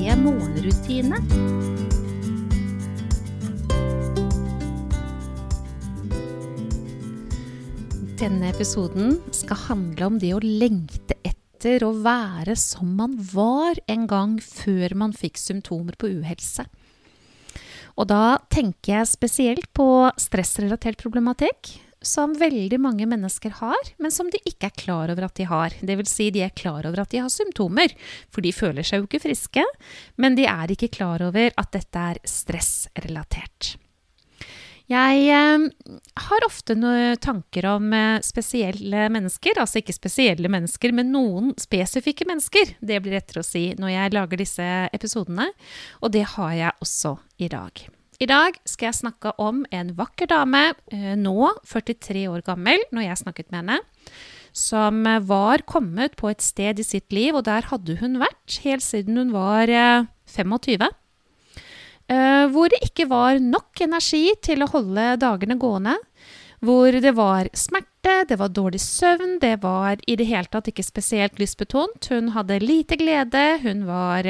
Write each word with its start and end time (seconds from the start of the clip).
morgenrutine. 0.00 1.18
Denne 8.20 8.48
episoden 8.48 9.18
skal 9.32 9.56
handle 9.68 10.08
om 10.08 10.18
det 10.20 10.32
å 10.36 10.40
lengte 10.40 11.16
etter 11.24 11.84
å 11.84 11.92
være 12.04 12.56
som 12.56 12.96
man 12.96 13.18
var 13.32 13.80
en 13.88 14.06
gang 14.08 14.38
før 14.40 14.96
man 14.96 15.12
fikk 15.16 15.40
symptomer 15.40 15.96
på 16.00 16.08
uhelse. 16.20 16.64
Og 18.00 18.08
da 18.08 18.38
tenker 18.52 18.98
jeg 18.98 19.12
spesielt 19.12 19.68
på 19.76 20.08
stressrelatert 20.20 21.00
problematikk, 21.00 21.76
som 22.02 22.32
veldig 22.38 22.78
mange 22.80 23.06
mennesker 23.08 23.58
har, 23.60 23.92
men 24.00 24.12
som 24.14 24.30
de 24.32 24.40
ikke 24.48 24.70
er 24.70 24.78
klar 24.84 25.12
over 25.12 25.26
at 25.26 25.36
de 25.36 25.46
har. 25.50 25.76
Vil 25.80 26.08
si, 26.08 26.30
de 26.32 26.44
er 26.46 26.54
klar 26.56 26.88
over 26.88 27.02
at 27.02 27.12
de 27.12 27.20
har 27.20 27.32
symptomer, 27.32 27.92
for 28.32 28.44
de 28.44 28.54
føler 28.56 28.86
seg 28.86 29.02
jo 29.02 29.10
ikke 29.10 29.24
friske, 29.26 29.66
men 30.20 30.38
de 30.38 30.48
er 30.48 30.72
ikke 30.72 30.92
klar 30.96 31.22
over 31.26 31.52
at 31.52 31.72
dette 31.76 32.08
er 32.14 32.20
stressrelatert. 32.24 33.76
Jeg 34.90 35.28
eh, 35.30 35.66
har 36.24 36.46
ofte 36.46 36.74
noen 36.74 37.20
tanker 37.22 37.68
om 37.70 37.92
eh, 37.94 38.24
spesielle 38.26 39.04
mennesker, 39.12 39.60
altså 39.62 39.78
ikke 39.78 39.94
spesielle 39.94 40.50
mennesker, 40.50 40.90
men 40.96 41.12
noen 41.14 41.52
spesifikke 41.62 42.26
mennesker. 42.26 42.74
Det 42.82 42.98
blir 42.98 43.14
lettere 43.20 43.44
å 43.44 43.46
si 43.46 43.68
når 43.78 43.94
jeg 43.94 44.16
lager 44.16 44.42
disse 44.42 44.68
episodene, 44.90 45.46
og 46.02 46.16
det 46.16 46.26
har 46.34 46.58
jeg 46.58 46.78
også 46.82 47.14
i 47.38 47.52
dag. 47.52 47.86
I 48.20 48.26
dag 48.28 48.58
skal 48.68 48.90
jeg 48.90 48.98
snakke 48.98 49.30
om 49.40 49.62
en 49.72 49.94
vakker 49.96 50.28
dame, 50.28 50.74
eh, 50.92 51.14
nå 51.16 51.54
43 51.64 52.26
år 52.28 52.42
gammel, 52.44 52.82
når 52.92 53.06
jeg 53.06 53.20
snakket 53.22 53.46
med 53.48 53.62
henne, 53.62 53.78
som 54.52 55.06
var 55.24 55.64
kommet 55.64 56.18
på 56.20 56.28
et 56.28 56.44
sted 56.44 56.82
i 56.82 56.84
sitt 56.84 57.08
liv, 57.16 57.32
og 57.32 57.46
der 57.48 57.64
hadde 57.70 57.96
hun 58.02 58.18
vært 58.20 58.58
helt 58.66 58.84
siden 58.84 59.16
hun 59.16 59.32
var 59.32 59.72
25. 60.28 60.90
Uh, 62.10 62.50
hvor 62.50 62.68
det 62.68 62.82
ikke 62.82 63.06
var 63.08 63.38
nok 63.38 63.80
energi 63.86 64.34
til 64.42 64.64
å 64.64 64.68
holde 64.68 65.14
dagene 65.22 65.56
gående. 65.56 65.94
Hvor 66.60 66.92
det 66.92 67.14
var 67.16 67.48
smerte, 67.56 68.26
det 68.28 68.36
var 68.36 68.50
dårlig 68.52 68.82
søvn, 68.82 69.38
det 69.40 69.62
var 69.62 70.02
i 70.04 70.18
det 70.18 70.26
hele 70.28 70.50
tatt 70.50 70.68
ikke 70.68 70.84
spesielt 70.84 71.40
lystbetont. 71.40 72.10
Hun 72.10 72.34
hadde 72.34 72.60
lite 72.60 72.98
glede, 73.00 73.62
hun 73.62 73.86
var 73.88 74.28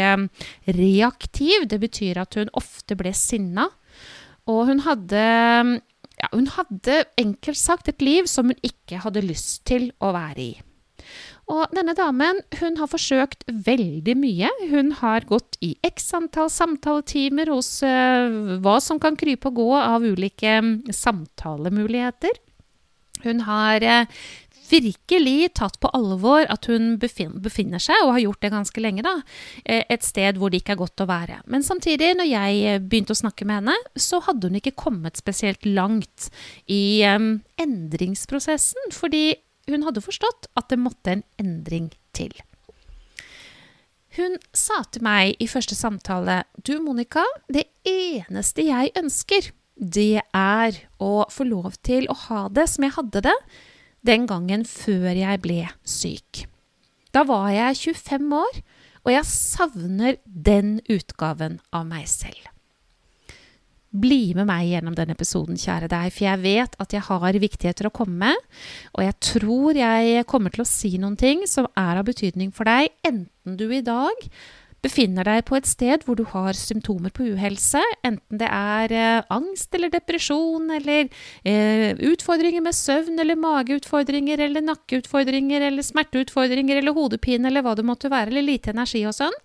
reaktiv, 0.68 1.66
det 1.66 1.80
betyr 1.82 2.22
at 2.22 2.38
hun 2.38 2.52
ofte 2.54 2.94
ble 2.94 3.10
sinna. 3.16 3.66
Og 4.50 4.66
hun 4.70 4.82
hadde 4.86 5.22
ja, 6.20 6.28
hun 6.34 6.50
hadde 6.52 7.04
enkelt 7.20 7.58
sagt 7.58 7.88
et 7.88 8.02
liv 8.04 8.28
som 8.28 8.50
hun 8.50 8.66
ikke 8.66 9.00
hadde 9.04 9.24
lyst 9.24 9.62
til 9.70 9.88
å 10.02 10.12
være 10.16 10.42
i. 10.44 10.52
Og 11.50 11.72
denne 11.74 11.96
damen 11.98 12.38
hun 12.60 12.76
har 12.78 12.90
forsøkt 12.90 13.42
veldig 13.48 14.14
mye. 14.20 14.50
Hun 14.70 14.92
har 15.00 15.26
gått 15.26 15.58
i 15.64 15.72
x 15.86 16.12
antall 16.14 16.50
samtaletimer 16.52 17.50
hos 17.50 17.80
uh, 17.82 18.60
hva 18.62 18.76
som 18.84 19.00
kan 19.02 19.18
krype 19.18 19.50
og 19.50 19.58
gå 19.58 19.70
av 19.80 20.06
ulike 20.06 20.60
um, 20.60 20.76
samtalemuligheter. 20.94 22.38
Hun 23.24 23.42
har 23.48 23.82
uh, 23.82 24.22
virkelig 24.70 25.50
tatt 25.58 25.78
på 25.82 25.90
alvor 25.96 26.46
at 26.50 26.68
hun 26.70 26.94
befinner 27.02 27.82
seg, 27.82 28.04
og 28.04 28.14
har 28.14 28.24
gjort 28.24 28.44
det 28.44 28.52
ganske 28.54 28.82
lenge, 28.82 29.04
da, 29.06 29.16
eh, 29.64 29.84
et 29.90 30.06
sted 30.06 30.38
hvor 30.40 30.52
det 30.52 30.62
ikke 30.62 30.76
er 30.76 30.82
godt 30.82 31.04
å 31.04 31.08
være. 31.10 31.40
Men 31.50 31.66
samtidig, 31.66 32.12
når 32.18 32.30
jeg 32.30 32.82
begynte 32.86 33.16
å 33.16 33.22
snakke 33.22 33.48
med 33.48 33.62
henne, 33.62 33.78
så 33.96 34.22
hadde 34.26 34.50
hun 34.50 34.60
ikke 34.60 34.76
kommet 34.78 35.20
spesielt 35.20 35.66
langt 35.66 36.30
i 36.70 37.02
um, 37.06 37.40
endringsprosessen. 37.60 38.92
Fordi 38.94 39.34
hun 39.70 39.84
hadde 39.86 40.04
forstått 40.04 40.48
at 40.58 40.70
det 40.72 40.80
måtte 40.80 41.14
en 41.14 41.24
endring 41.40 41.90
til. 42.16 42.32
Hun 44.18 44.36
sa 44.56 44.82
til 44.90 45.04
meg 45.06 45.38
i 45.38 45.46
første 45.46 45.76
samtale 45.78 46.42
Du, 46.66 46.74
Monica, 46.82 47.22
det 47.46 47.68
eneste 47.86 48.66
jeg 48.66 48.90
ønsker, 48.98 49.52
det 49.80 50.22
er 50.36 50.80
å 51.00 51.26
få 51.32 51.46
lov 51.46 51.78
til 51.86 52.08
å 52.10 52.16
ha 52.26 52.40
det 52.52 52.66
som 52.68 52.84
jeg 52.84 52.96
hadde 52.98 53.22
det 53.30 53.36
den 54.06 54.26
gangen 54.30 54.64
før 54.68 55.10
jeg 55.12 55.42
ble 55.44 55.64
syk. 55.84 56.44
Da 57.14 57.24
var 57.26 57.50
jeg 57.52 57.76
25 57.94 58.30
år, 58.38 58.62
og 59.04 59.12
jeg 59.14 59.26
savner 59.26 60.18
den 60.24 60.78
utgaven 60.92 61.58
av 61.74 61.86
meg 61.88 62.06
selv. 62.10 62.48
Bli 63.90 64.36
med 64.38 64.46
meg 64.46 64.68
gjennom 64.68 64.94
denne 64.94 65.16
episoden, 65.16 65.58
kjære 65.58 65.88
deg, 65.90 66.12
for 66.14 66.26
jeg 66.28 66.42
vet 66.44 66.76
at 66.78 66.92
jeg 66.94 67.02
har 67.08 67.38
viktigheter 67.42 67.88
å 67.88 67.94
komme 67.94 68.28
med, 68.28 68.44
og 68.94 69.02
jeg 69.02 69.16
tror 69.32 69.80
jeg 69.80 70.26
kommer 70.30 70.54
til 70.54 70.62
å 70.62 70.68
si 70.68 70.92
noen 71.02 71.18
ting 71.18 71.42
som 71.50 71.66
er 71.74 71.98
av 71.98 72.06
betydning 72.06 72.52
for 72.54 72.70
deg, 72.70 72.92
enten 73.02 73.58
du 73.58 73.66
i 73.74 73.82
dag 73.82 74.28
befinner 74.84 75.28
deg 75.28 75.44
på 75.48 75.58
et 75.58 75.68
sted 75.68 76.04
hvor 76.06 76.16
du 76.18 76.24
har 76.32 76.56
symptomer 76.56 77.12
på 77.14 77.26
uhelse, 77.34 77.82
enten 78.06 78.40
det 78.40 78.48
er 78.48 78.94
eh, 78.96 79.28
angst 79.32 79.74
eller 79.76 79.92
depresjon 79.92 80.72
eller 80.76 81.10
eh, 81.44 81.92
utfordringer 82.10 82.64
med 82.64 82.76
søvn 82.76 83.20
eller 83.20 83.38
mageutfordringer 83.40 84.40
eller 84.46 84.64
nakkeutfordringer 84.64 85.68
eller 85.68 85.86
smerteutfordringer 85.86 86.80
eller 86.80 86.96
hodepine 86.96 87.50
eller 87.50 87.66
hva 87.66 87.76
det 87.78 87.86
måtte 87.86 88.12
være, 88.12 88.32
eller 88.32 88.48
lite 88.48 88.74
energi 88.74 89.04
og 89.08 89.16
sånn, 89.16 89.36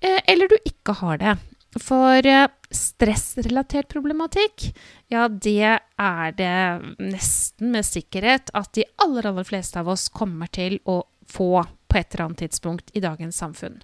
eh, 0.00 0.20
eller 0.34 0.50
du 0.50 0.58
ikke 0.64 0.98
har 1.04 1.22
det. 1.22 1.38
For 1.82 2.26
eh, 2.26 2.50
stressrelatert 2.74 3.88
problematikk, 3.90 4.68
ja, 5.10 5.26
det 5.28 5.70
er 5.74 6.36
det 6.38 6.58
nesten 7.02 7.74
med 7.74 7.86
sikkerhet 7.86 8.52
at 8.54 8.74
de 8.78 8.86
aller, 9.02 9.30
aller 9.30 9.46
fleste 9.46 9.80
av 9.82 9.90
oss 9.94 10.08
kommer 10.10 10.50
til 10.54 10.80
å 10.86 11.02
få 11.30 11.64
på 11.64 11.98
et 11.98 12.14
eller 12.14 12.28
annet 12.28 12.46
tidspunkt 12.46 12.94
i 12.94 13.02
dagens 13.02 13.38
samfunn. 13.38 13.82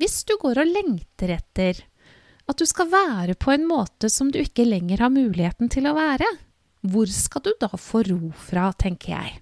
Hvis 0.00 0.22
du 0.24 0.32
går 0.40 0.62
og 0.62 0.70
lengter 0.70 1.34
etter 1.34 1.82
at 2.48 2.56
du 2.56 2.64
skal 2.64 2.88
være 2.88 3.34
på 3.36 3.52
en 3.52 3.66
måte 3.68 4.08
som 4.08 4.30
du 4.32 4.38
ikke 4.40 4.64
lenger 4.64 5.02
har 5.04 5.12
muligheten 5.12 5.68
til 5.70 5.90
å 5.90 5.92
være, 5.98 6.26
hvor 6.88 7.10
skal 7.12 7.44
du 7.44 7.50
da 7.60 7.68
få 7.76 8.00
ro 8.08 8.30
fra, 8.32 8.70
tenker 8.72 9.12
jeg. 9.12 9.34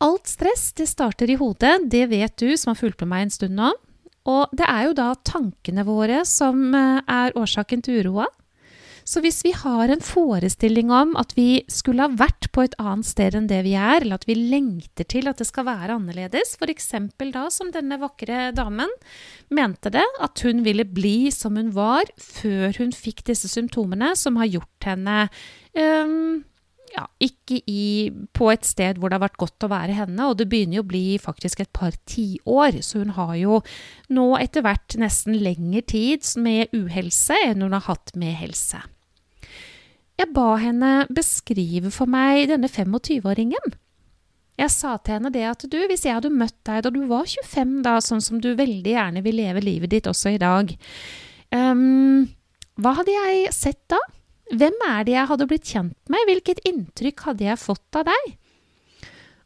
Alt 0.00 0.30
stress 0.32 0.70
det 0.78 0.88
starter 0.88 1.28
i 1.28 1.36
hodet, 1.36 1.76
det 1.92 2.06
vet 2.08 2.32
du 2.40 2.56
som 2.56 2.72
har 2.72 2.80
fulgt 2.80 3.04
med 3.04 3.12
meg 3.12 3.26
en 3.26 3.34
stund 3.34 3.58
nå. 3.60 3.74
Og 4.30 4.56
det 4.56 4.64
er 4.64 4.86
jo 4.88 4.96
da 4.96 5.10
tankene 5.28 5.84
våre 5.84 6.22
som 6.28 6.72
eh, 6.76 7.04
er 7.04 7.36
årsaken 7.36 7.84
til 7.84 8.00
uroa. 8.00 8.26
Så 9.10 9.18
hvis 9.24 9.40
vi 9.42 9.50
har 9.56 9.90
en 9.90 10.02
forestilling 10.04 10.92
om 10.94 11.16
at 11.18 11.32
vi 11.34 11.64
skulle 11.72 12.04
ha 12.04 12.14
vært 12.14 12.46
på 12.54 12.62
et 12.62 12.76
annet 12.78 13.08
sted 13.08 13.34
enn 13.34 13.48
det 13.50 13.64
vi 13.66 13.72
er, 13.74 14.04
eller 14.04 14.20
at 14.20 14.26
vi 14.28 14.36
lengter 14.38 15.08
til 15.10 15.26
at 15.26 15.40
det 15.40 15.48
skal 15.48 15.66
være 15.66 15.96
annerledes, 15.96 16.52
f.eks. 16.60 16.92
da 17.18 17.48
som 17.50 17.72
denne 17.74 17.98
vakre 17.98 18.52
damen 18.54 18.92
mente 19.50 19.90
det, 19.90 20.04
at 20.22 20.44
hun 20.46 20.62
ville 20.66 20.86
bli 20.86 21.32
som 21.34 21.58
hun 21.58 21.72
var 21.74 22.06
før 22.22 22.70
hun 22.78 22.94
fikk 22.94 23.24
disse 23.32 23.50
symptomene 23.50 24.12
som 24.14 24.38
har 24.38 24.52
gjort 24.52 24.86
henne 24.92 25.16
um, 25.74 26.44
ja, 26.94 27.08
ikke 27.22 27.58
i, 27.66 28.12
på 28.34 28.52
et 28.54 28.66
sted 28.66 28.98
hvor 28.98 29.10
det 29.10 29.18
har 29.18 29.26
vært 29.26 29.42
godt 29.42 29.66
å 29.66 29.72
være 29.74 29.98
henne, 29.98 30.30
og 30.30 30.38
det 30.38 30.46
begynner 30.50 30.78
jo 30.78 30.86
å 30.86 30.90
bli 30.92 31.04
faktisk 31.22 31.64
et 31.64 31.72
par 31.74 31.98
tiår, 32.06 32.78
så 32.86 33.02
hun 33.02 33.16
har 33.18 33.34
jo 33.42 33.58
nå 34.14 34.30
etter 34.38 34.62
hvert 34.66 34.98
nesten 35.02 35.38
lengre 35.42 35.82
tid 35.82 36.22
med 36.38 36.70
uhelse 36.78 37.42
enn 37.48 37.66
hun 37.66 37.74
har 37.74 37.88
hatt 37.90 38.14
med 38.18 38.38
helse. 38.38 38.84
Jeg 40.20 40.28
ba 40.36 40.50
henne 40.60 40.90
beskrive 41.08 41.88
for 41.94 42.10
meg 42.10 42.50
denne 42.50 42.68
25-åringen. 42.68 43.72
Jeg 44.60 44.72
sa 44.74 44.98
til 45.00 45.16
henne 45.16 45.30
det 45.32 45.46
at 45.48 45.64
du, 45.72 45.78
hvis 45.88 46.04
jeg 46.04 46.18
hadde 46.18 46.32
møtt 46.34 46.58
deg 46.68 46.82
da 46.84 46.92
du 46.92 47.00
var 47.08 47.24
25, 47.24 47.78
da, 47.86 47.94
sånn 48.04 48.20
som 48.20 48.42
du 48.42 48.50
veldig 48.58 48.92
gjerne 48.92 49.22
vil 49.24 49.38
leve 49.40 49.62
livet 49.64 49.94
ditt 49.94 50.10
også 50.10 50.34
i 50.34 50.40
dag, 50.42 50.74
um, 51.56 52.26
hva 52.80 52.92
hadde 52.98 53.14
jeg 53.14 53.54
sett 53.56 53.80
da? 53.88 54.00
Hvem 54.50 54.76
er 54.90 55.06
det 55.06 55.14
jeg 55.14 55.30
hadde 55.30 55.46
blitt 55.48 55.72
kjent 55.72 56.12
med, 56.12 56.26
hvilket 56.28 56.60
inntrykk 56.68 57.24
hadde 57.30 57.46
jeg 57.46 57.62
fått 57.62 58.00
av 58.02 58.10
deg? 58.10 58.30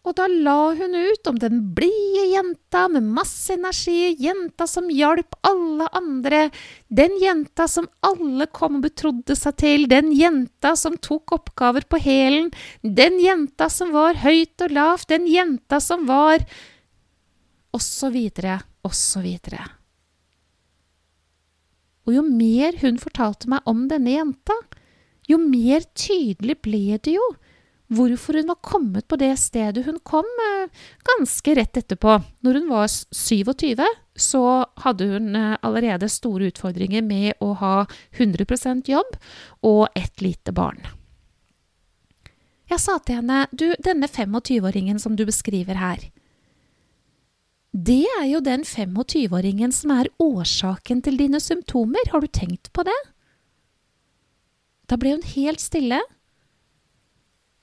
Og 0.05 0.13
da 0.19 0.27
la 0.29 0.75
hun 0.77 0.93
ut 0.93 1.29
om 1.31 1.37
den 1.41 1.61
blide 1.77 2.27
jenta 2.29 2.83
med 2.93 3.07
masse 3.17 3.55
energi, 3.55 4.13
jenta 4.21 4.67
som 4.69 4.91
hjalp 4.93 5.39
alle 5.49 5.87
andre, 5.97 6.51
den 6.93 7.17
jenta 7.23 7.65
som 7.71 7.89
alle 8.05 8.45
kom 8.53 8.77
og 8.79 8.85
betrodde 8.85 9.37
seg 9.39 9.57
til, 9.63 9.87
den 9.89 10.13
jenta 10.13 10.75
som 10.77 10.99
tok 11.01 11.33
oppgaver 11.39 11.89
på 11.89 12.03
hælen, 12.05 12.51
den 12.85 13.17
jenta 13.23 13.71
som 13.73 13.95
var 13.97 14.21
høyt 14.21 14.67
og 14.67 14.77
lavt, 14.77 15.09
den 15.09 15.25
jenta 15.31 15.81
som 15.81 16.07
var 16.11 16.45
Og 17.75 17.83
så 17.83 18.07
videre, 18.15 18.61
og 18.87 18.93
så 18.95 19.19
videre. 19.19 19.65
Og 22.07 22.15
jo 22.15 22.23
mer 22.23 22.77
hun 22.85 23.01
fortalte 23.03 23.49
meg 23.51 23.67
om 23.67 23.89
denne 23.91 24.13
jenta, 24.13 24.55
jo 25.27 25.41
mer 25.43 25.83
tydelig 25.99 26.61
ble 26.63 27.01
det 27.03 27.17
jo 27.17 27.25
hvorfor 27.93 28.39
hun 28.39 28.49
var 28.49 28.61
kommet 28.65 29.07
på 29.09 29.19
det 29.21 29.35
stedet 29.41 29.85
hun 29.85 29.99
kom 30.07 30.27
eh, 30.47 30.73
ganske 31.05 31.55
rett 31.59 31.77
etterpå. 31.77 32.17
Når 32.41 32.61
hun 32.61 32.69
var 32.73 32.89
27, 32.89 33.85
så 34.17 34.43
hadde 34.85 35.09
hun 35.13 35.37
eh, 35.37 35.57
allerede 35.61 36.09
store 36.09 36.49
utfordringer 36.53 37.05
med 37.05 37.35
å 37.45 37.53
ha 37.61 37.77
100% 38.17 38.89
jobb 38.89 39.17
og 39.63 39.87
et 39.95 40.25
lite 40.25 40.55
barn. 40.57 40.81
Jeg 42.71 42.81
sa 42.81 42.97
til 43.05 43.21
henne, 43.21 43.45
du, 43.53 43.75
denne 43.85 44.09
25-åringen 44.09 44.99
som 44.99 45.17
du 45.19 45.27
beskriver 45.29 45.77
her, 45.79 46.09
det 47.75 48.05
er 48.21 48.29
jo 48.31 48.39
den 48.39 48.63
25-åringen 48.63 49.73
som 49.75 49.91
er 49.97 50.09
årsaken 50.23 51.01
til 51.03 51.19
dine 51.19 51.41
symptomer, 51.43 52.07
har 52.13 52.23
du 52.23 52.31
tenkt 52.31 52.71
på 52.73 52.85
det? 52.87 52.97
Da 54.87 54.97
ble 55.01 55.17
hun 55.17 55.27
helt 55.35 55.63
stille, 55.63 55.99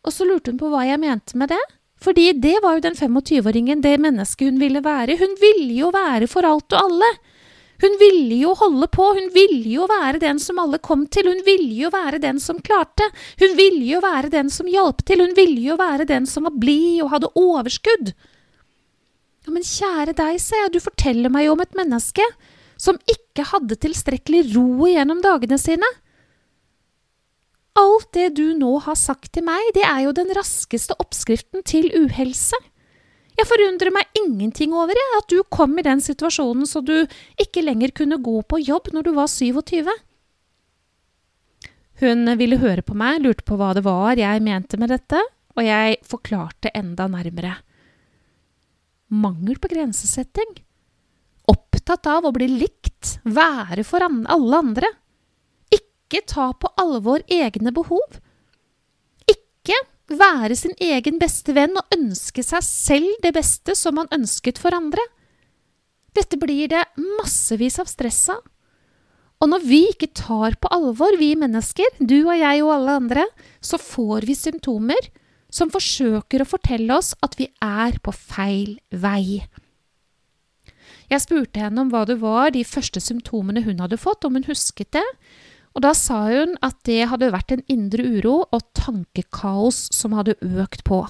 og 0.05 0.13
så 0.13 0.25
lurte 0.27 0.53
hun 0.53 0.59
på 0.61 0.71
hva 0.71 0.85
jeg 0.87 1.01
mente 1.01 1.37
med 1.37 1.51
det. 1.53 1.61
Fordi 2.01 2.31
det 2.33 2.55
var 2.63 2.77
jo 2.77 2.85
den 2.87 2.97
25-åringen, 2.97 3.83
det 3.83 3.99
mennesket 4.01 4.49
hun 4.49 4.57
ville 4.61 4.81
være. 4.81 5.19
Hun 5.19 5.35
ville 5.41 5.75
jo 5.77 5.91
være 5.93 6.29
for 6.31 6.47
alt 6.47 6.73
og 6.73 6.79
alle. 6.87 7.11
Hun 7.81 7.95
ville 7.97 8.37
jo 8.37 8.53
holde 8.57 8.87
på, 8.93 9.05
hun 9.17 9.29
ville 9.33 9.69
jo 9.73 9.87
være 9.89 10.21
den 10.21 10.39
som 10.41 10.59
alle 10.61 10.77
kom 10.81 11.07
til, 11.09 11.29
hun 11.29 11.41
ville 11.45 11.73
jo 11.79 11.89
være 11.93 12.19
den 12.21 12.37
som 12.41 12.59
klarte, 12.61 13.07
hun 13.41 13.55
ville 13.57 13.81
jo 13.87 14.01
være 14.03 14.29
den 14.33 14.51
som 14.53 14.69
hjalp 14.69 15.01
til, 15.05 15.23
hun 15.25 15.33
ville 15.37 15.63
jo 15.65 15.79
være 15.81 16.05
den 16.09 16.27
som 16.29 16.45
var 16.45 16.53
blid 16.61 17.01
og 17.01 17.09
hadde 17.15 17.31
overskudd. 17.41 18.13
Ja, 19.41 19.49
men 19.49 19.65
kjære 19.65 20.13
deg, 20.13 20.37
jeg, 20.37 20.69
du 20.69 20.77
forteller 20.83 21.33
meg 21.33 21.47
jo 21.47 21.55
om 21.55 21.65
et 21.65 21.73
menneske 21.77 22.25
som 22.81 23.01
ikke 23.09 23.47
hadde 23.49 23.77
tilstrekkelig 23.81 24.43
ro 24.53 24.85
gjennom 24.89 25.21
dagene 25.25 25.57
sine. 25.61 25.89
Alt 27.79 28.09
det 28.13 28.33
du 28.35 28.51
nå 28.57 28.73
har 28.83 28.97
sagt 28.99 29.31
til 29.35 29.45
meg, 29.47 29.71
det 29.75 29.85
er 29.87 30.03
jo 30.03 30.15
den 30.15 30.31
raskeste 30.35 30.97
oppskriften 30.99 31.63
til 31.63 31.87
uhelse. 31.95 32.57
Jeg 33.39 33.47
forundrer 33.47 33.93
meg 33.95 34.19
ingenting 34.19 34.73
over 34.75 34.91
jeg, 34.97 35.11
at 35.17 35.29
du 35.31 35.39
kom 35.47 35.77
i 35.79 35.85
den 35.85 36.03
situasjonen 36.03 36.67
så 36.67 36.83
du 36.83 36.97
ikke 37.39 37.63
lenger 37.63 37.93
kunne 37.95 38.19
gå 38.21 38.41
på 38.43 38.59
jobb 38.59 38.91
når 38.91 39.07
du 39.07 39.11
var 39.15 39.31
27. 39.31 39.87
Hun 42.01 42.33
ville 42.37 42.59
høre 42.59 42.83
på 42.83 42.97
meg, 42.97 43.21
lurte 43.23 43.45
på 43.47 43.55
hva 43.55 43.71
det 43.77 43.85
var 43.85 44.19
jeg 44.19 44.43
mente 44.43 44.77
med 44.81 44.91
dette, 44.91 45.21
og 45.55 45.63
jeg 45.63 46.01
forklarte 46.07 46.73
enda 46.75 47.07
nærmere. 47.11 47.55
Mangel 49.11 49.57
på 49.61 49.71
grensesetting. 49.71 50.59
Opptatt 51.51 52.07
av 52.07 52.27
å 52.27 52.33
bli 52.35 52.47
likt, 52.51 53.17
være 53.23 53.85
for 53.87 54.03
alle 54.03 54.59
andre 54.59 54.91
ikke 56.11 56.27
ta 56.27 56.51
på 56.59 56.69
alvor 56.81 57.23
egne 57.31 57.71
behov. 57.71 58.19
Ikke 59.31 59.77
være 60.11 60.57
sin 60.59 60.75
egen 60.83 61.19
beste 61.21 61.55
venn 61.55 61.77
og 61.79 61.95
ønske 61.95 62.43
seg 62.43 62.63
selv 62.67 63.11
det 63.23 63.31
beste 63.37 63.75
som 63.79 63.95
man 63.95 64.11
ønsket 64.11 64.59
for 64.59 64.75
andre. 64.75 65.03
Dette 66.11 66.35
blir 66.35 66.67
det 66.67 66.83
massevis 66.99 67.79
av 67.79 67.87
stress 67.87 68.25
av. 68.33 68.43
Og 69.41 69.49
når 69.49 69.63
vi 69.65 69.79
ikke 69.89 70.11
tar 70.13 70.57
på 70.61 70.69
alvor, 70.69 71.15
vi 71.17 71.31
mennesker, 71.39 71.95
du 71.97 72.27
og 72.27 72.35
jeg 72.35 72.61
og 72.61 72.75
alle 72.75 72.97
andre, 72.99 73.23
så 73.63 73.79
får 73.81 74.27
vi 74.27 74.35
symptomer 74.37 75.07
som 75.51 75.71
forsøker 75.71 76.43
å 76.43 76.47
fortelle 76.51 76.93
oss 76.93 77.15
at 77.25 77.39
vi 77.39 77.47
er 77.63 77.97
på 78.03 78.13
feil 78.13 78.75
vei. 78.91 79.41
Jeg 81.11 81.23
spurte 81.25 81.59
henne 81.59 81.81
om 81.81 81.89
hva 81.91 82.03
det 82.07 82.19
var 82.21 82.53
de 82.53 82.61
første 82.67 83.01
symptomene 83.03 83.65
hun 83.65 83.81
hadde 83.83 83.99
fått, 83.99 84.27
om 84.27 84.37
hun 84.37 84.47
husket 84.47 84.93
det, 84.95 85.07
og 85.71 85.85
da 85.85 85.93
sa 85.97 86.25
hun 86.27 86.57
at 86.65 86.77
det 86.87 87.05
hadde 87.11 87.31
vært 87.33 87.55
en 87.55 87.65
indre 87.71 88.03
uro 88.03 88.41
og 88.43 88.61
tankekaos 88.77 89.87
som 89.95 90.17
hadde 90.17 90.39
økt 90.41 90.85
på. 90.87 91.05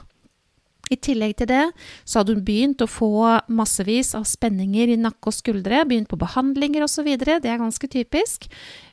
I 0.91 0.97
tillegg 0.99 1.37
til 1.39 1.47
det 1.47 1.63
så 2.03 2.19
hadde 2.19 2.33
hun 2.35 2.43
begynt 2.43 2.81
å 2.83 2.89
få 2.89 3.11
massevis 3.53 4.11
av 4.17 4.25
spenninger 4.27 4.91
i 4.91 4.99
nakke 4.99 5.31
og 5.31 5.35
skuldre, 5.37 5.85
begynt 5.87 6.09
på 6.11 6.19
behandlinger 6.19 6.83
osv., 6.83 7.07
det 7.15 7.47
er 7.47 7.61
ganske 7.61 7.87
typisk, 7.87 8.49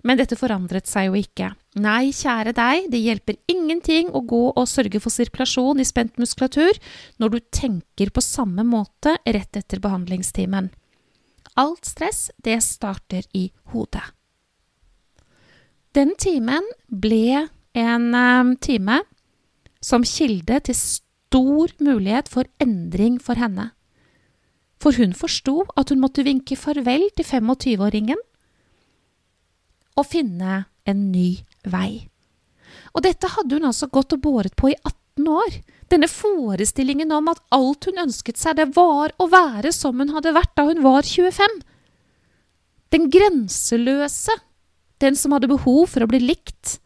men 0.06 0.20
dette 0.20 0.38
forandret 0.38 0.86
seg 0.86 1.08
jo 1.08 1.18
ikke. 1.18 1.50
Nei, 1.82 2.12
kjære 2.14 2.54
deg, 2.54 2.86
det 2.92 3.02
hjelper 3.02 3.40
ingenting 3.50 4.12
å 4.14 4.22
gå 4.22 4.44
og 4.52 4.70
sørge 4.70 5.02
for 5.02 5.14
sirkulasjon 5.14 5.82
i 5.82 5.88
spent 5.88 6.20
muskulatur 6.22 6.78
når 7.18 7.34
du 7.34 7.40
tenker 7.50 8.14
på 8.14 8.22
samme 8.22 8.66
måte 8.66 9.16
rett 9.26 9.58
etter 9.58 9.82
behandlingstimen. 9.82 10.70
Alt 11.58 11.90
stress, 11.90 12.28
det 12.38 12.60
starter 12.62 13.26
i 13.34 13.48
hodet. 13.74 14.04
Den 15.98 16.12
timen 16.14 16.62
ble 16.86 17.48
en 17.74 18.04
um, 18.14 18.52
time 18.62 19.00
som 19.82 20.04
kilde 20.06 20.60
til 20.68 20.76
stor 20.78 21.72
mulighet 21.82 22.30
for 22.30 22.46
endring 22.62 23.16
for 23.18 23.40
henne. 23.40 23.72
For 24.78 24.94
hun 24.94 25.16
forsto 25.18 25.64
at 25.74 25.90
hun 25.90 25.98
måtte 26.04 26.22
vinke 26.22 26.54
farvel 26.60 27.08
til 27.18 27.26
25-åringen 27.26 28.20
og 29.98 30.06
finne 30.06 30.60
en 30.86 31.02
ny 31.10 31.40
vei. 31.66 32.06
Og 32.94 33.02
dette 33.02 33.32
hadde 33.34 33.58
hun 33.58 33.66
altså 33.66 33.90
gått 33.90 34.14
og 34.14 34.22
båret 34.22 34.54
på 34.54 34.70
i 34.70 34.78
18 34.78 35.26
år. 35.34 35.56
Denne 35.90 36.06
forestillingen 36.06 37.10
om 37.16 37.32
at 37.32 37.42
alt 37.50 37.90
hun 37.90 38.04
ønsket 38.06 38.38
seg, 38.38 38.60
det 38.60 38.70
var 38.78 39.16
å 39.18 39.26
være 39.32 39.74
som 39.74 39.98
hun 39.98 40.14
hadde 40.14 40.36
vært 40.36 40.54
da 40.54 40.68
hun 40.70 40.84
var 40.86 41.02
25. 41.02 41.58
Den 42.94 43.10
grenseløse 43.10 44.38
den 45.02 45.16
som 45.16 45.34
hadde 45.34 45.50
behov 45.50 45.86
for 45.92 46.04
å 46.04 46.10
bli 46.10 46.20
likt. 46.22 46.78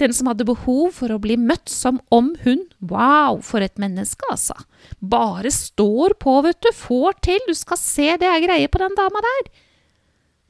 Den 0.00 0.14
som 0.16 0.30
hadde 0.30 0.46
behov 0.48 0.94
for 0.96 1.12
å 1.12 1.20
bli 1.20 1.36
møtt 1.36 1.68
som 1.68 2.00
om 2.14 2.32
hun 2.44 2.64
Wow, 2.80 3.42
for 3.44 3.60
et 3.60 3.76
menneske, 3.78 4.24
altså. 4.32 4.56
Bare 4.98 5.52
står 5.52 6.16
på, 6.20 6.38
vet 6.46 6.60
du. 6.64 6.70
Får 6.72 7.18
til. 7.26 7.42
Du 7.46 7.52
skal 7.54 7.80
se 7.80 8.06
det 8.20 8.28
er 8.28 8.40
greie 8.46 8.70
på 8.72 8.80
den 8.80 8.96
dama 8.96 9.20
der. 9.26 9.50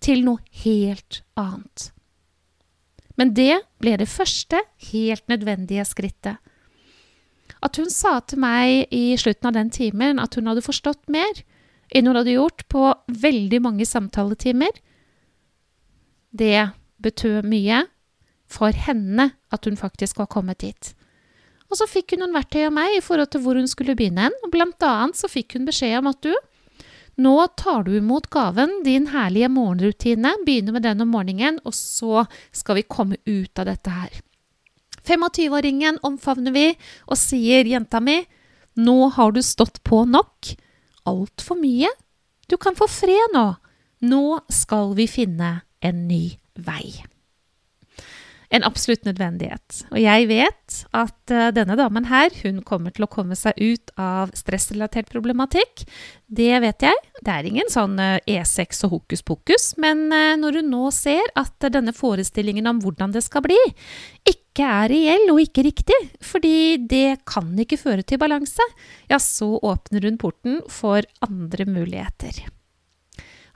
Til 0.00 0.22
noe 0.24 0.38
helt 0.62 1.22
annet. 1.34 1.90
Men 3.18 3.34
det 3.36 3.58
ble 3.82 3.98
det 4.00 4.08
første, 4.08 4.62
helt 4.92 5.26
nødvendige 5.28 5.84
skrittet. 5.84 6.38
At 7.60 7.76
hun 7.76 7.90
sa 7.92 8.20
til 8.24 8.40
meg 8.40 8.88
i 8.94 9.12
slutten 9.20 9.50
av 9.50 9.58
den 9.58 9.68
timen 9.74 10.22
at 10.22 10.38
hun 10.38 10.48
hadde 10.48 10.64
forstått 10.64 11.10
mer 11.12 11.42
enn 11.90 12.06
hun 12.06 12.16
hadde 12.16 12.38
gjort 12.38 12.64
på 12.70 12.86
veldig 13.10 13.58
mange 13.60 13.84
samtaletimer, 13.88 14.70
det 16.30 16.70
betød 17.02 17.46
mye 17.48 17.84
for 18.50 18.74
henne 18.74 19.30
at 19.54 19.66
hun 19.66 19.78
faktisk 19.78 20.18
var 20.18 20.30
kommet 20.30 20.62
dit. 20.64 20.92
Og 21.70 21.78
så 21.78 21.86
fikk 21.86 22.14
hun 22.14 22.24
noen 22.24 22.34
verktøy 22.34 22.64
av 22.66 22.74
meg 22.74 22.96
i 22.96 23.02
forhold 23.04 23.30
til 23.30 23.44
hvor 23.44 23.58
hun 23.58 23.68
skulle 23.70 23.94
begynne 23.98 24.26
hen. 24.26 24.38
Blant 24.50 24.82
annet 24.82 25.18
så 25.18 25.30
fikk 25.30 25.54
hun 25.54 25.68
beskjed 25.68 26.00
om 26.00 26.10
at 26.10 26.18
du, 26.26 26.32
nå 27.20 27.34
tar 27.60 27.84
du 27.86 27.92
imot 27.98 28.26
gaven, 28.32 28.80
din 28.86 29.10
herlige 29.12 29.50
morgenrutine, 29.52 30.34
begynner 30.46 30.74
med 30.74 30.86
den 30.86 31.04
om 31.04 31.12
morgenen, 31.14 31.60
og 31.68 31.76
så 31.76 32.24
skal 32.54 32.80
vi 32.80 32.88
komme 32.88 33.20
ut 33.28 33.60
av 33.60 33.68
dette 33.70 33.92
her. 33.92 34.18
25-åringen 35.06 36.00
omfavner 36.06 36.54
vi 36.54 36.66
og 37.06 37.18
sier, 37.18 37.68
jenta 37.68 38.02
mi, 38.02 38.18
nå 38.80 38.98
har 39.14 39.34
du 39.34 39.42
stått 39.44 39.82
på 39.86 40.04
nok. 40.08 40.52
Altfor 41.08 41.58
mye. 41.58 41.90
Du 42.50 42.56
kan 42.60 42.76
få 42.78 42.88
fred 42.90 43.34
nå. 43.34 43.46
Nå 44.06 44.24
skal 44.52 44.94
vi 44.96 45.06
finne 45.10 45.60
en 45.84 46.06
ny 46.08 46.39
vei. 46.54 47.02
En 48.50 48.64
absolutt 48.66 49.04
nødvendighet. 49.06 49.84
Og 49.92 50.00
jeg 50.02 50.26
vet 50.26 50.78
at 50.90 51.32
uh, 51.32 51.50
denne 51.54 51.76
damen 51.78 52.08
her, 52.10 52.34
hun 52.42 52.58
kommer 52.66 52.90
til 52.90 53.06
å 53.06 53.10
komme 53.10 53.38
seg 53.38 53.54
ut 53.62 53.92
av 53.94 54.32
stressrelatert 54.34 55.06
problematikk. 55.12 55.84
Det 56.26 56.58
vet 56.64 56.88
jeg. 56.88 56.98
Det 57.22 57.30
er 57.30 57.46
ingen 57.46 57.70
sånn 57.70 57.94
uh, 58.02 58.18
E6 58.26 58.82
og 58.88 58.96
hokus 58.96 59.22
pokus. 59.22 59.70
Men 59.78 60.08
uh, 60.10 60.34
når 60.40 60.60
hun 60.60 60.74
nå 60.74 60.90
ser 60.94 61.30
at 61.38 61.70
denne 61.70 61.94
forestillingen 61.94 62.66
om 62.66 62.82
hvordan 62.82 63.14
det 63.14 63.22
skal 63.22 63.46
bli, 63.46 63.58
ikke 64.26 64.66
er 64.66 64.90
reell 64.90 65.30
og 65.30 65.44
ikke 65.46 65.68
riktig, 65.70 66.02
fordi 66.18 66.80
det 66.90 67.20
kan 67.30 67.54
ikke 67.54 67.78
føre 67.78 68.02
til 68.02 68.18
balanse, 68.18 68.66
ja, 69.06 69.22
så 69.22 69.60
åpner 69.62 70.10
hun 70.10 70.18
porten 70.18 70.58
for 70.66 71.06
andre 71.22 71.70
muligheter 71.70 72.48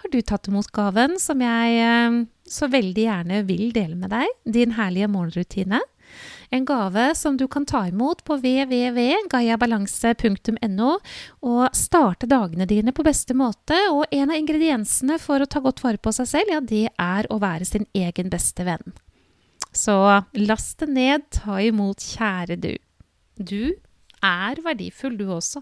har 0.04 0.12
du 0.12 0.20
tatt 0.20 0.50
imot 0.50 0.68
gaven 0.76 1.16
som 1.20 1.40
jeg 1.40 1.76
eh, 1.80 2.16
så 2.54 2.70
veldig 2.70 3.04
gjerne 3.08 3.40
vil 3.48 3.72
dele 3.74 3.96
med 3.98 4.10
deg, 4.14 4.28
din 4.56 4.72
herlige 4.78 5.08
morgenrutine. 5.10 5.80
En 6.54 6.64
gave 6.64 7.14
som 7.18 7.36
du 7.36 7.48
kan 7.50 7.66
ta 7.66 7.88
imot 7.88 8.24
på 8.24 8.36
www.gayabalanse.no 8.38 10.98
og 11.42 11.68
starte 11.74 12.26
dagene 12.30 12.66
dine 12.70 12.92
på 12.94 13.02
beste 13.06 13.34
måte. 13.34 13.74
Og 13.90 14.04
en 14.14 14.30
av 14.30 14.36
ingrediensene 14.38 15.18
for 15.22 15.40
å 15.42 15.46
ta 15.50 15.60
godt 15.64 15.82
vare 15.84 15.98
på 15.98 16.12
seg 16.14 16.26
selv, 16.30 16.48
ja, 16.54 16.60
det 16.60 16.88
er 16.94 17.26
å 17.32 17.38
være 17.42 17.64
sin 17.66 17.86
egen 17.96 18.30
beste 18.30 18.64
venn. 18.68 18.94
Så 19.74 20.22
last 20.38 20.78
det 20.84 20.90
ned, 20.94 21.20
ta 21.34 21.58
imot, 21.58 21.98
kjære 22.14 22.56
du. 22.62 22.78
Du 23.34 23.74
er 24.22 24.54
verdifull, 24.62 25.18
du 25.18 25.26
også. 25.34 25.58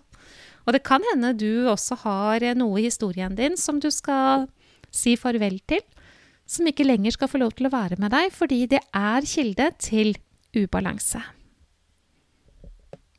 Og 0.66 0.76
det 0.76 0.82
kan 0.86 1.02
hende 1.10 1.32
du 1.34 1.68
også 1.70 1.98
har 2.04 2.44
noe 2.58 2.80
i 2.80 2.86
historien 2.86 3.34
din 3.38 3.56
som 3.58 3.80
du 3.80 3.90
skal 3.90 4.46
si 4.92 5.16
farvel 5.16 5.58
til. 5.66 5.82
Som 6.46 6.66
ikke 6.68 6.86
lenger 6.86 7.14
skal 7.14 7.30
få 7.30 7.40
lov 7.42 7.54
til 7.56 7.68
å 7.68 7.74
være 7.74 7.98
med 8.02 8.12
deg 8.14 8.32
fordi 8.34 8.64
det 8.70 8.82
er 8.96 9.28
kilde 9.28 9.70
til 9.82 10.14
ubalanse. 10.56 11.22